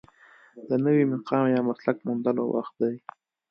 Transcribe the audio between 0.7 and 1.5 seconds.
نوي مقام